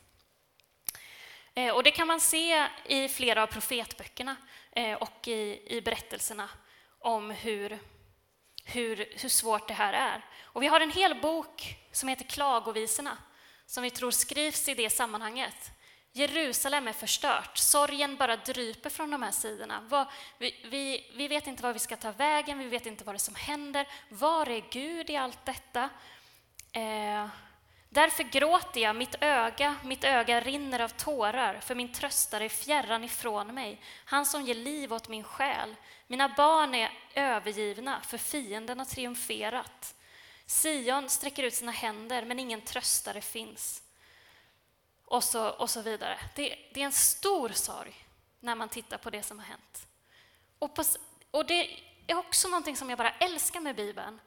[1.53, 4.35] Eh, och det kan man se i flera av profetböckerna
[4.71, 6.49] eh, och i, i berättelserna
[6.99, 7.79] om hur,
[8.65, 10.25] hur, hur svårt det här är.
[10.43, 13.17] Och vi har en hel bok som heter Klagovisorna
[13.65, 15.71] som vi tror skrivs i det sammanhanget.
[16.17, 20.07] Jerusalem är förstört, sorgen bara dryper från de här sidorna.
[20.37, 23.17] Vi, vi, vi vet inte var vi ska ta vägen, vi vet inte vad det
[23.17, 23.87] är som händer.
[24.09, 25.89] Var är Gud i allt detta?
[26.71, 27.27] Eh,
[27.89, 33.03] därför gråter jag, mitt öga, mitt öga rinner av tårar, för min tröstare är fjärran
[33.03, 35.75] ifrån mig, han som ger liv åt min själ.
[36.07, 39.94] Mina barn är övergivna, för fienden har triumferat.
[40.47, 43.83] Sion sträcker ut sina händer, men ingen tröstare finns.
[45.05, 46.19] Och så, och så vidare.
[46.35, 48.05] Det, det är en stor sorg
[48.39, 49.87] när man tittar på det som har hänt.
[50.59, 50.83] Och, på,
[51.31, 54.19] och det är också någonting som jag bara älskar med Bibeln,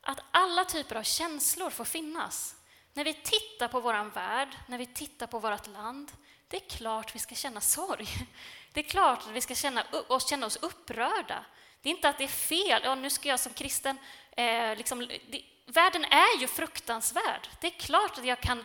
[0.00, 2.54] att alla typer av känslor får finnas.
[2.92, 6.12] När vi tittar på vår värld, när vi tittar på vårt land,
[6.48, 8.08] det är klart vi ska känna sorg.
[8.72, 11.44] Det är klart att vi ska känna, oss, känna oss upprörda.
[11.82, 13.98] Det är inte att det är fel, ja, nu ska jag som kristen
[14.30, 17.48] eh, liksom, det, världen är ju fruktansvärd.
[17.60, 18.64] Det är klart att jag kan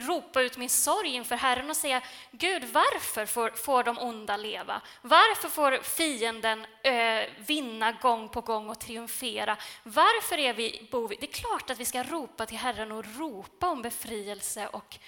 [0.00, 4.80] ropa ut min sorg inför Herren och säga Gud, varför får, får de onda leva?
[5.02, 9.56] Varför får fienden eh, vinna gång på gång och triumfera?
[9.82, 11.08] Varför är vi bov?
[11.08, 14.98] Det är klart att vi ska ropa till Herren och ropa om befrielse och,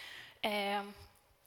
[0.42, 0.84] eh,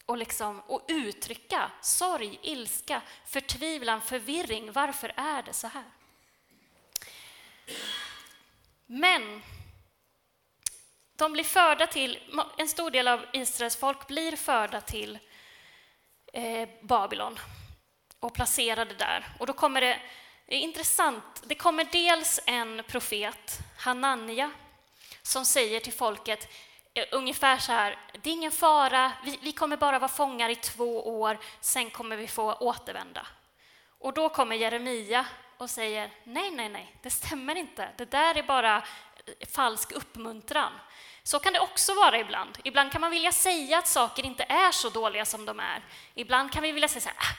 [0.06, 4.72] och, liksom, och uttrycka sorg, ilska, förtvivlan, förvirring.
[4.72, 5.84] Varför är det så här?
[8.86, 9.42] Men
[11.16, 12.20] de blir förda till,
[12.58, 15.20] en stor del av Israels folk blir förda till
[16.34, 17.40] eh, Babylon
[18.20, 19.26] och placerade där.
[19.40, 20.00] Och då kommer det,
[20.46, 24.52] det är intressant, det kommer dels en profet, Hanania,
[25.22, 26.48] som säger till folket
[26.94, 30.56] eh, ungefär så här, det är ingen fara, vi, vi kommer bara vara fångar i
[30.56, 33.28] två år, sen kommer vi få återvända.
[34.00, 35.26] Och då kommer Jeremia
[35.58, 38.84] och säger, nej, nej, nej, det stämmer inte, det där är bara
[39.52, 40.72] falsk uppmuntran.
[41.24, 42.58] Så kan det också vara ibland.
[42.64, 45.86] Ibland kan man vilja säga att saker inte är så dåliga som de är.
[46.16, 47.36] Ibland kan vi vilja säga så här, ah,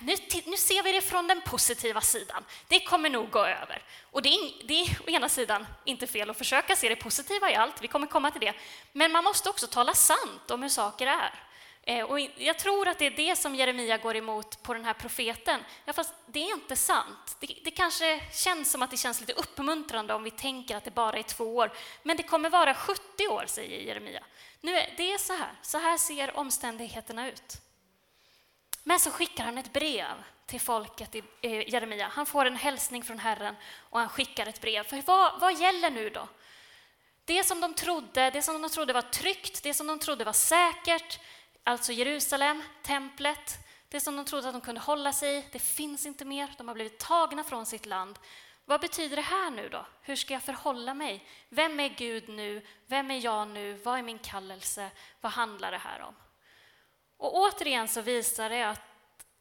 [0.00, 0.14] nu,
[0.46, 2.44] nu ser vi det från den positiva sidan.
[2.68, 3.82] Det kommer nog gå över.
[4.10, 7.50] Och det är, det är å ena sidan inte fel att försöka se det positiva
[7.50, 8.54] i allt, vi kommer komma till det.
[8.92, 11.49] Men man måste också tala sant om hur saker är.
[11.82, 14.94] Eh, och jag tror att det är det som Jeremia går emot på den här
[14.94, 15.60] profeten.
[15.84, 17.36] Ja, fast det är inte sant.
[17.40, 20.90] Det, det, kanske känns som att det känns lite uppmuntrande om vi tänker att det
[20.90, 21.72] bara är två år.
[22.02, 24.24] Men det kommer vara 70 år, säger Jeremia.
[24.60, 25.52] Nu är, det är så här.
[25.62, 27.56] Så här ser omständigheterna ut.
[28.82, 32.08] Men så skickar han ett brev till folket i eh, Jeremia.
[32.08, 33.56] Han får en hälsning från Herren
[33.90, 34.84] och han skickar ett brev.
[34.84, 36.28] För vad, vad gäller nu då?
[37.24, 40.32] Det som de trodde, det som de trodde var tryggt, det som de trodde var
[40.32, 41.20] säkert,
[41.64, 46.06] Alltså Jerusalem, templet, det som de trodde att de kunde hålla sig i, det finns
[46.06, 46.54] inte mer.
[46.58, 48.18] De har blivit tagna från sitt land.
[48.64, 49.86] Vad betyder det här nu då?
[50.02, 51.26] Hur ska jag förhålla mig?
[51.48, 52.66] Vem är Gud nu?
[52.86, 53.74] Vem är jag nu?
[53.74, 54.90] Vad är min kallelse?
[55.20, 56.14] Vad handlar det här om?
[57.16, 58.82] Och återigen så visar det att,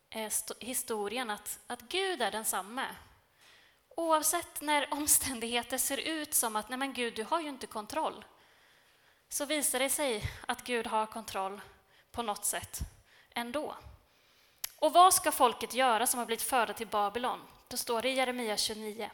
[0.09, 2.85] eh, historien att, att Gud är densamme.
[3.89, 8.25] Oavsett när omständigheter ser ut som att nej men Gud, du har ju inte kontroll,
[9.29, 11.61] så visar det sig att Gud har kontroll
[12.19, 12.79] på något sätt
[13.35, 13.75] ändå.
[14.75, 17.39] Och vad ska folket göra som har blivit förda till Babylon?
[17.67, 19.11] Då står det i Jeremia 29.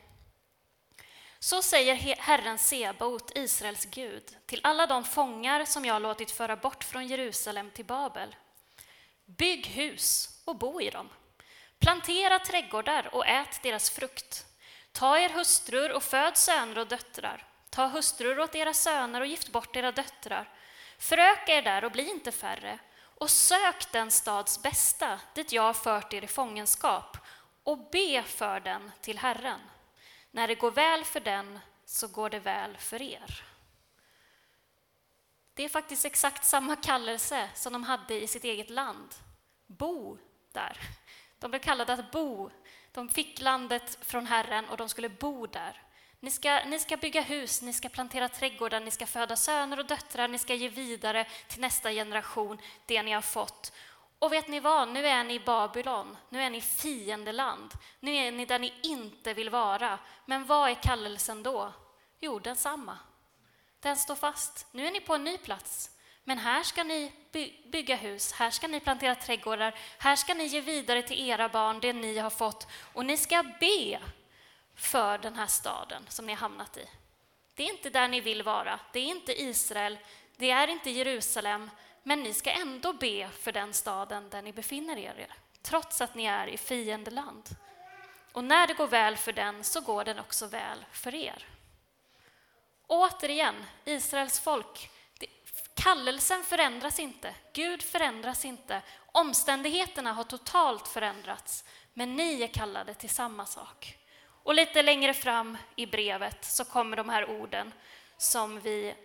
[1.40, 6.84] Så säger Herren Sebaot, Israels Gud, till alla de fångar som jag låtit föra bort
[6.84, 8.36] från Jerusalem till Babel.
[9.26, 11.10] Bygg hus och bo i dem.
[11.80, 14.46] Plantera trädgårdar och ät deras frukt.
[14.92, 17.48] Ta er hustrur och föd söner och döttrar.
[17.70, 20.50] Ta hustrur åt era söner och gift bort era döttrar.
[20.98, 22.80] Föröka er där och bli inte färre
[23.16, 27.18] och sök den stads bästa dit jag har fört er i fångenskap
[27.64, 29.60] och be för den till Herren.
[30.32, 33.44] När det går väl för den så går det väl för er.
[35.54, 39.16] Det är faktiskt exakt samma kallelse som de hade i sitt eget land.
[39.66, 40.18] Bo
[40.52, 40.78] där.
[41.40, 42.52] De blev kallade att bo.
[42.92, 45.85] De fick landet från Herren och de skulle bo där.
[46.26, 49.86] Ni ska, ni ska bygga hus, ni ska plantera trädgårdar, ni ska föda söner och
[49.86, 53.72] döttrar, ni ska ge vidare till nästa generation det ni har fått.
[54.20, 58.32] Och vet ni vad, nu är ni i Babylon, nu är ni fiendeland, nu är
[58.32, 60.00] ni där ni inte vill vara.
[60.26, 61.74] Men vad är kallelsen då?
[62.20, 62.98] Jo, densamma.
[63.80, 64.68] Den står fast.
[64.72, 65.92] Nu är ni på en ny plats.
[66.24, 67.12] Men här ska ni
[67.72, 71.80] bygga hus, här ska ni plantera trädgårdar, här ska ni ge vidare till era barn
[71.80, 74.00] det ni har fått och ni ska be
[74.76, 76.90] för den här staden som ni har hamnat i.
[77.56, 79.98] Det är inte där ni vill vara, det är inte Israel,
[80.38, 81.70] det är inte Jerusalem,
[82.04, 86.26] men ni ska ändå be för den staden där ni befinner er, trots att ni
[86.26, 87.56] är i fiendeland.
[88.32, 91.48] Och när det går väl för den så går den också väl för er.
[92.88, 94.90] Återigen, Israels folk,
[95.74, 103.10] kallelsen förändras inte, Gud förändras inte, omständigheterna har totalt förändrats, men ni är kallade till
[103.10, 103.98] samma sak.
[104.46, 107.74] Och lite längre fram i brevet så kommer de här orden
[108.18, 108.96] som vi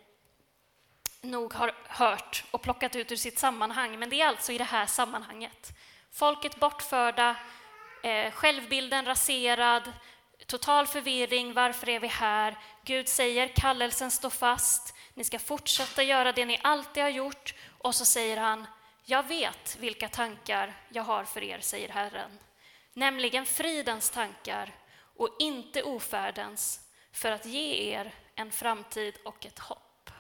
[1.21, 4.65] nog har hört och plockat ut ur sitt sammanhang, men det är alltså i det
[4.65, 5.73] här sammanhanget.
[6.13, 7.37] Folket bortförda,
[8.03, 9.93] eh, självbilden raserad,
[10.47, 12.59] total förvirring, varför är vi här?
[12.85, 17.95] Gud säger kallelsen står fast, ni ska fortsätta göra det ni alltid har gjort och
[17.95, 18.67] så säger han,
[19.05, 22.39] jag vet vilka tankar jag har för er, säger Herren,
[22.95, 24.75] nämligen fridens tankar
[25.21, 26.81] och inte ofärdens,
[27.13, 30.11] för att ge er en framtid och ett hopp.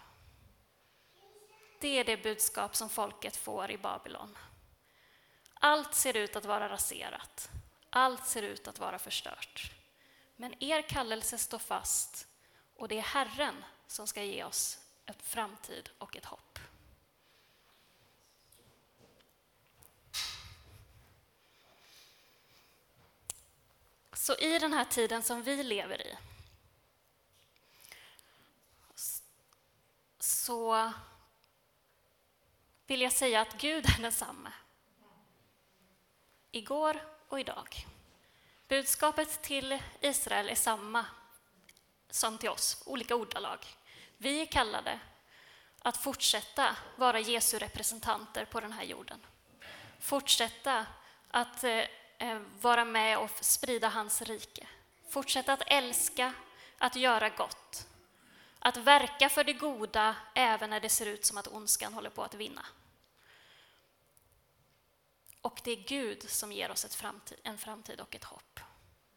[1.80, 4.38] Det är det budskap som folket får i Babylon.
[5.54, 7.50] Allt ser ut att vara raserat.
[7.90, 9.72] Allt ser ut att vara förstört.
[10.36, 12.26] Men er kallelse står fast
[12.76, 16.58] och det är Herren som ska ge oss en framtid och ett hopp.
[24.20, 26.16] Så i den här tiden som vi lever i
[30.18, 30.92] så
[32.86, 34.52] vill jag säga att Gud är densamme.
[36.50, 37.86] Igår och idag.
[38.68, 41.06] Budskapet till Israel är samma
[42.10, 43.66] som till oss, olika ordalag.
[44.16, 45.00] Vi är kallade
[45.78, 49.26] att fortsätta vara Jesu representanter på den här jorden.
[50.00, 50.86] Fortsätta
[51.30, 51.84] att eh,
[52.20, 54.66] Eh, vara med och sprida hans rike.
[55.08, 56.32] Fortsätta att älska,
[56.78, 57.86] att göra gott.
[58.58, 62.22] Att verka för det goda även när det ser ut som att ondskan håller på
[62.22, 62.66] att vinna.
[65.40, 68.60] Och det är Gud som ger oss framtid, en framtid och ett hopp.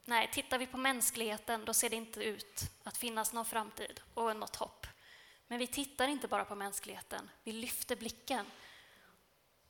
[0.06, 4.36] Nej, tittar vi på mänskligheten då ser det inte ut att finnas någon framtid och
[4.36, 4.88] något hopp.
[5.48, 8.46] Men vi tittar inte bara på mänskligheten, vi lyfter blicken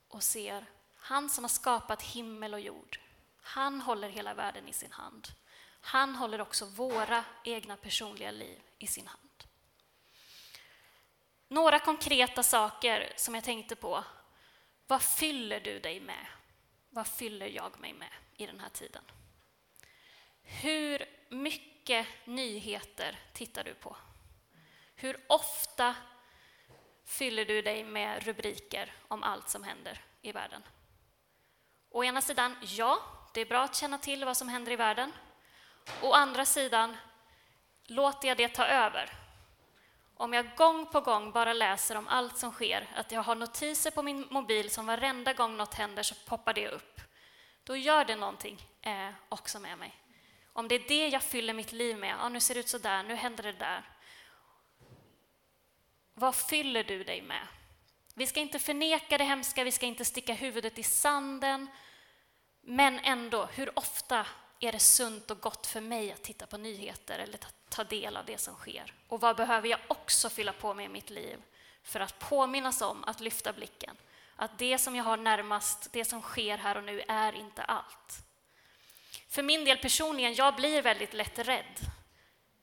[0.08, 0.66] och ser
[0.96, 3.03] han som har skapat himmel och jord.
[3.46, 5.28] Han håller hela världen i sin hand.
[5.80, 9.44] Han håller också våra egna personliga liv i sin hand.
[11.48, 14.04] Några konkreta saker som jag tänkte på.
[14.86, 16.26] Vad fyller du dig med?
[16.90, 19.04] Vad fyller jag mig med i den här tiden?
[20.42, 23.96] Hur mycket nyheter tittar du på?
[24.94, 25.94] Hur ofta
[27.04, 30.62] fyller du dig med rubriker om allt som händer i världen?
[31.90, 32.98] Å ena sidan, ja,
[33.34, 35.12] det är bra att känna till vad som händer i världen.
[36.02, 36.96] Å andra sidan,
[37.86, 39.10] låter jag det ta över?
[40.16, 43.90] Om jag gång på gång bara läser om allt som sker, att jag har notiser
[43.90, 47.00] på min mobil som varenda gång något händer så poppar det upp,
[47.64, 49.94] då gör det någonting eh, också med mig.
[50.52, 52.78] Om det är det jag fyller mitt liv med, ah, nu ser det ut så
[52.78, 53.82] där, nu händer det där.
[56.14, 57.46] Vad fyller du dig med?
[58.14, 61.68] Vi ska inte förneka det hemska, vi ska inte sticka huvudet i sanden.
[62.66, 64.26] Men ändå, hur ofta
[64.60, 68.24] är det sunt och gott för mig att titta på nyheter eller ta del av
[68.24, 68.94] det som sker?
[69.08, 71.42] Och vad behöver jag också fylla på med i mitt liv
[71.82, 73.96] för att påminnas om att lyfta blicken?
[74.36, 78.24] Att det som jag har närmast, det som sker här och nu, är inte allt.
[79.28, 81.78] För min del personligen, jag blir väldigt lätt rädd.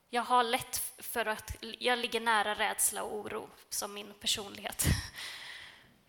[0.10, 4.86] Jag har lätt för att, jag ligger nära rädsla och oro som min personlighet.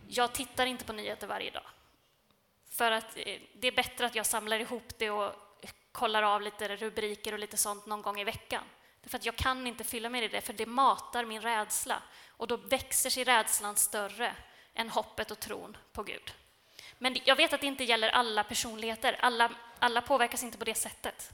[0.08, 1.66] Jag tittar inte på nyheter varje dag.
[2.72, 5.34] För att eh, det är bättre att jag samlar ihop det och
[5.92, 8.64] kollar av lite rubriker och lite sånt någon gång i veckan.
[9.06, 12.02] För att jag kan inte fylla mig i det, för det matar min rädsla.
[12.28, 14.36] Och då växer sig rädslan större
[14.74, 16.32] än hoppet och tron på Gud.
[16.98, 19.16] Men jag vet att det inte gäller alla personligheter.
[19.20, 21.32] Alla, alla påverkas inte på det sättet.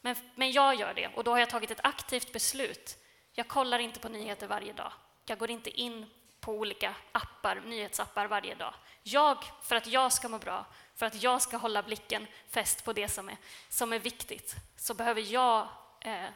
[0.00, 2.96] Men, men jag gör det, och då har jag tagit ett aktivt beslut.
[3.32, 4.92] Jag kollar inte på nyheter varje dag.
[5.26, 6.06] Jag går inte in
[6.42, 8.74] på olika appar, nyhetsappar varje dag.
[9.02, 10.66] Jag, för att jag ska må bra,
[10.96, 13.36] för att jag ska hålla blicken fäst på det som är,
[13.68, 15.68] som är viktigt, så behöver jag
[16.00, 16.28] eh,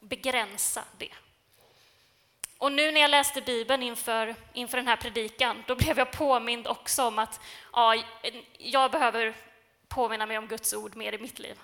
[0.00, 1.12] begränsa det.
[2.58, 6.66] Och nu när jag läste Bibeln inför, inför den här predikan, då blev jag påmind
[6.66, 7.40] också om att
[7.72, 7.96] ja,
[8.58, 9.34] jag behöver
[9.88, 11.60] påminna mig om Guds ord mer i mitt liv.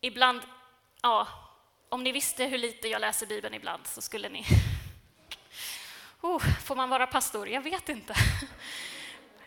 [0.00, 0.40] Ibland,
[1.02, 1.28] ja,
[1.88, 4.44] om ni visste hur lite jag läser Bibeln ibland så skulle ni...
[6.20, 7.48] Oh, får man vara pastor?
[7.48, 8.14] Jag vet inte.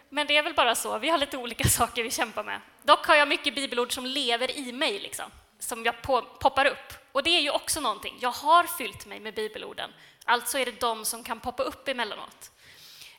[0.09, 2.61] Men det är väl bara så, vi har lite olika saker vi kämpar med.
[2.83, 5.25] Dock har jag mycket bibelord som lever i mig, liksom,
[5.59, 6.93] som jag på, poppar upp.
[7.11, 9.93] Och det är ju också någonting, jag har fyllt mig med bibelorden,
[10.25, 12.51] alltså är det de som kan poppa upp emellanåt.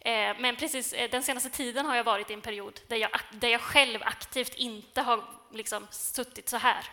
[0.01, 3.11] Eh, men precis eh, den senaste tiden har jag varit i en period där jag,
[3.31, 6.85] där jag själv aktivt inte har liksom suttit så här.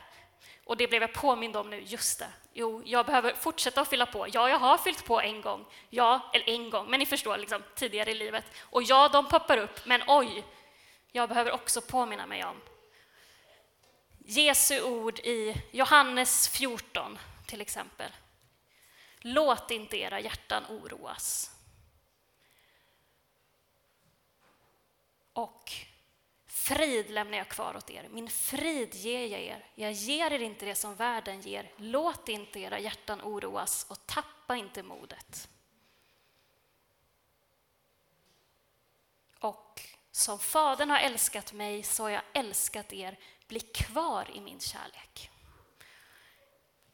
[0.69, 2.31] Och det blev jag påmind om nu, just det.
[2.53, 4.27] Jo, jag behöver fortsätta att fylla på.
[4.31, 5.65] Ja, jag har fyllt på en gång.
[5.89, 8.45] Ja, eller en gång, men ni förstår, liksom, tidigare i livet.
[8.59, 10.43] Och ja, de poppar upp, men oj,
[11.11, 12.61] jag behöver också påminna mig om
[14.17, 18.11] Jesu ord i Johannes 14, till exempel.
[19.19, 21.51] Låt inte era hjärtan oroas.
[25.33, 25.71] Och
[26.69, 29.65] frid lämnar jag kvar åt er, min frid ger jag er.
[29.75, 31.71] Jag ger er inte det som världen ger.
[31.77, 35.49] Låt inte era hjärtan oroas och tappa inte modet.
[39.39, 44.59] Och som Fadern har älskat mig så har jag älskat er bli kvar i min
[44.59, 45.31] kärlek.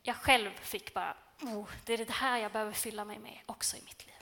[0.02, 3.78] Jag själv fick bara, oh, det är det här jag behöver fylla mig med också
[3.78, 4.15] i mitt liv.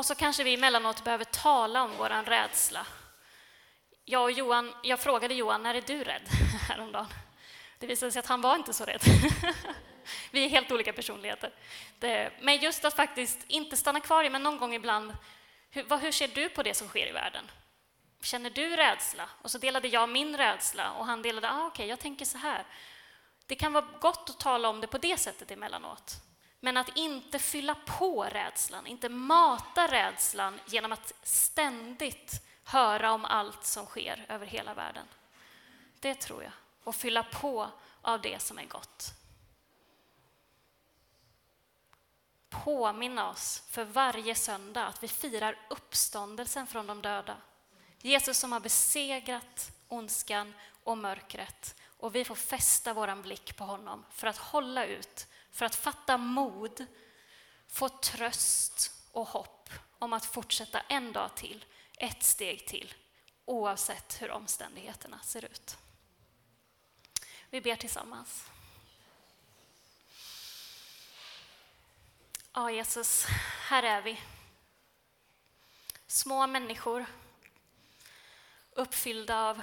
[0.00, 2.86] Och så kanske vi emellanåt behöver tala om vår rädsla.
[4.04, 6.28] Jag och Johan, jag frågade Johan, när är du rädd?
[6.68, 7.06] häromdagen.
[7.78, 9.00] Det visade sig att han var inte så rädd.
[10.30, 11.52] vi är helt olika personligheter.
[12.40, 15.16] men just att faktiskt inte stanna kvar i, men någon gång ibland,
[15.70, 17.50] hur, hur ser du på det som sker i världen?
[18.22, 19.28] Känner du rädsla?
[19.42, 22.38] Och så delade jag min rädsla och han delade, ah, okej, okay, jag tänker så
[22.38, 22.64] här.
[23.46, 26.16] Det kan vara gott att tala om det på det sättet emellanåt.
[26.60, 33.64] Men att inte fylla på rädslan, inte mata rädslan genom att ständigt höra om allt
[33.64, 35.06] som sker över hela världen.
[36.00, 36.52] Det tror jag.
[36.84, 37.70] Och fylla på
[38.02, 39.14] av det som är gott.
[42.48, 47.36] Påminna oss för varje söndag att vi firar uppståndelsen från de döda.
[47.98, 50.54] Jesus som har besegrat ondskan
[50.84, 55.26] och mörkret och vi får fästa vår blick på honom för att hålla ut,
[55.60, 56.86] för att fatta mod,
[57.68, 61.64] få tröst och hopp om att fortsätta en dag till,
[61.96, 62.94] ett steg till,
[63.44, 65.76] oavsett hur omständigheterna ser ut.
[67.50, 68.44] Vi ber tillsammans.
[72.52, 73.24] Ja, Jesus,
[73.68, 74.20] här är vi.
[76.06, 77.06] Små människor,
[78.72, 79.62] uppfyllda av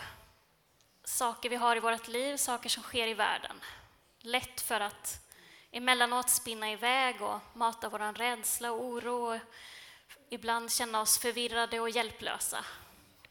[1.03, 3.61] saker vi har i vårt liv, saker som sker i världen.
[4.19, 5.26] Lätt för att
[5.71, 9.39] emellanåt spinna iväg och mata vår rädsla och oro och
[10.29, 12.65] ibland känna oss förvirrade och hjälplösa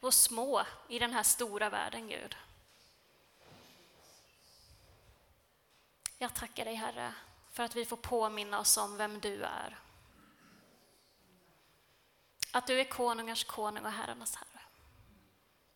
[0.00, 2.36] och små i den här stora världen, Gud.
[6.18, 7.14] Jag tackar dig, Herre,
[7.52, 9.78] för att vi får påminna oss om vem du är.
[12.50, 14.62] Att du är konungars konung och herrarnas herre.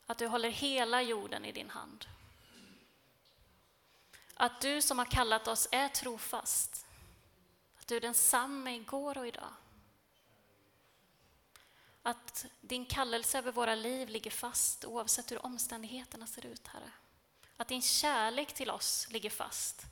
[0.07, 2.07] Att du håller hela jorden i din hand.
[4.41, 6.87] Att du som har kallat oss är trofast.
[7.81, 9.53] Att du är densamme igår och idag.
[12.03, 16.91] Att din kallelse över våra liv ligger fast oavsett hur omständigheterna ser ut, Herre.
[17.57, 19.87] Att din kärlek till oss ligger fast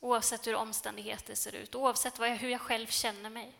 [0.00, 3.52] oavsett hur omständigheter ser ut, oavsett vad jag, hur jag själv känner mig.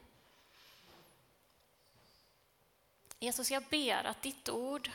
[3.18, 4.90] Jesus, jag ber att ditt ord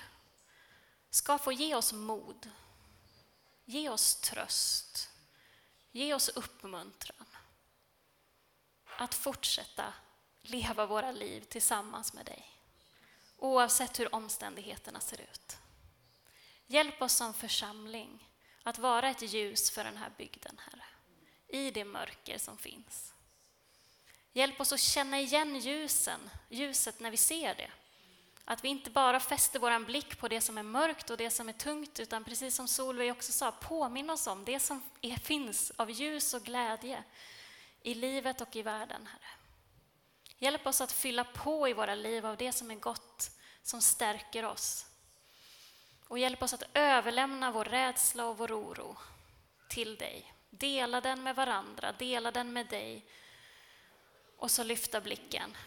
[1.10, 2.50] ska få ge oss mod,
[3.66, 5.10] ge oss tröst,
[5.94, 7.28] ge oss uppmuntran
[8.98, 9.94] att fortsätta
[10.42, 12.46] leva våra liv tillsammans med dig,
[13.38, 15.58] oavsett hur omständigheterna ser ut.
[16.68, 18.30] Hjälp oss som församling
[18.64, 20.86] att vara ett ljus för den här bygden, Herre,
[21.48, 23.14] i det mörker som finns.
[24.34, 27.72] Hjälp oss att känna igen ljusen, ljuset när vi ser det
[28.46, 31.50] att vi inte bara fäster vår blick på det som är mörkt och det som
[31.50, 35.72] är tungt, utan precis som Solveig också sa, påminna oss om det som är, finns
[35.76, 37.04] av ljus och glädje
[37.82, 39.30] i livet och i världen, Herre.
[40.38, 43.32] Hjälp oss att fylla på i våra liv av det som är gott,
[43.62, 44.86] som stärker oss.
[46.08, 48.98] Och hjälp oss att överlämna vår rädsla och vår oro
[49.70, 50.34] till dig.
[50.50, 53.06] Dela den med varandra, dela den med dig
[54.38, 55.58] och så lyfta blicken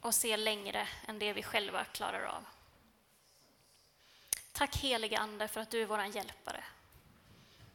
[0.00, 2.44] och se längre än det vi själva klarar av.
[4.52, 6.64] Tack helige Ande för att du är vår hjälpare.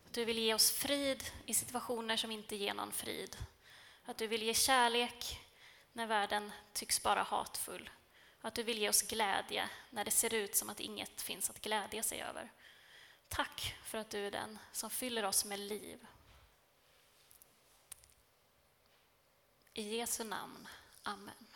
[0.06, 3.38] Att du vill ge oss frid i situationer som inte ger någon frid.
[4.06, 5.40] Att du vill ge kärlek
[5.94, 7.90] när världen tycks bara hatfull.
[8.42, 11.62] Att du vill ge oss glädje när det ser ut som att inget finns att
[11.62, 12.52] glädja sig över.
[13.28, 16.08] Tack för att du är den som fyller oss med liv.
[19.74, 20.68] I Jesu namn.
[21.04, 21.55] Amen.